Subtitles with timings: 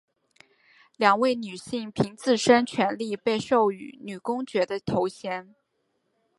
[0.97, 5.53] 两位女性凭自身权利被授予女公爵的头衔。